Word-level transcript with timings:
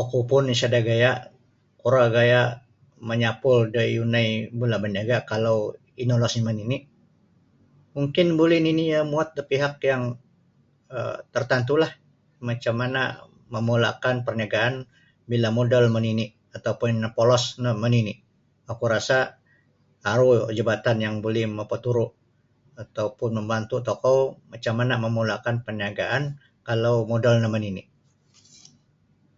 Oku 0.00 0.18
pun 0.30 0.44
isada 0.54 0.78
gaya 0.88 1.12
kuro 1.80 2.02
gaya 2.16 2.42
manyapul 3.08 3.58
da 3.74 3.82
yunai 3.96 4.28
mula 4.58 4.76
baniaga 4.82 5.16
kalau 5.30 5.58
inolosnyo 6.02 6.42
manini 6.48 6.78
mungkin 7.94 8.26
buli 8.38 8.56
nini 8.60 8.82
iyo 8.90 9.00
muot 9.12 9.28
da 9.36 9.42
pihak 9.50 9.74
yang 9.90 10.02
um 10.96 11.16
tertantulah 11.34 11.92
macam 12.48 12.74
mana 12.80 13.02
memulakan 13.54 14.16
perniagaan 14.26 14.74
bila 15.30 15.48
modal 15.58 15.84
manini 15.94 16.26
ataupun 16.56 16.90
nopolos 17.04 17.44
no 17.62 17.70
manini 17.82 18.14
oku 18.70 18.84
rasa 18.94 19.18
aru 20.10 20.28
jabatan 20.56 20.96
yang 21.04 21.14
buli 21.24 21.42
mapaturu' 21.58 22.12
ataupun 22.82 23.30
membantu 23.38 23.76
tokou 23.88 24.20
macam 24.52 24.74
mana 24.78 24.94
mamulakan 25.04 25.56
perniagaan 25.66 26.22
kalau 26.68 26.94
modal 27.10 27.36
no 27.42 27.48
manini. 27.56 27.82